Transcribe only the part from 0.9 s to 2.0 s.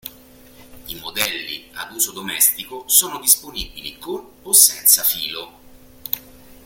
modelli a